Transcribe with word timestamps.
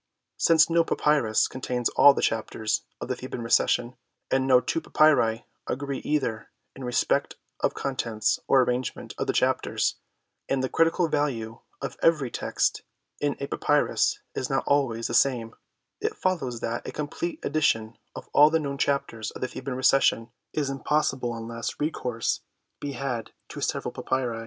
Since 0.37 0.67
no 0.67 0.83
papyrus 0.83 1.47
contains 1.47 1.87
all 1.89 2.15
the 2.15 2.23
Chapters 2.23 2.81
of 2.99 3.07
the 3.07 3.15
Theban 3.15 3.43
Recension, 3.43 3.97
and 4.31 4.47
no 4.47 4.59
two 4.59 4.81
papyri 4.81 5.45
agree 5.67 5.99
either 5.99 6.49
in 6.75 6.83
respect 6.83 7.35
of 7.59 7.75
contents 7.75 8.39
or 8.47 8.63
arrangement 8.63 9.13
of 9.19 9.27
the 9.27 9.31
Chapters, 9.33 9.97
and 10.49 10.63
the 10.63 10.69
critical 10.69 11.07
value 11.07 11.59
of 11.83 11.97
every 12.01 12.31
text 12.31 12.81
in 13.19 13.37
a 13.39 13.45
papyrus 13.45 14.17
is 14.33 14.49
not 14.49 14.63
always 14.65 15.05
the 15.05 15.13
same, 15.13 15.53
it 15.99 16.15
follows 16.15 16.61
that 16.61 16.87
a 16.87 16.91
complete 16.91 17.39
edition 17.45 17.95
of 18.15 18.27
all 18.33 18.49
the 18.49 18.59
known 18.59 18.79
Chapters 18.79 19.29
of 19.29 19.41
the 19.41 19.47
Theban 19.47 19.75
Recension 19.75 20.31
is 20.51 20.71
impossible 20.71 21.35
unless 21.35 21.79
recourse 21.79 22.39
be 22.79 22.93
had 22.93 23.33
to 23.49 23.61
several 23.61 23.91
papyri. 23.91 24.39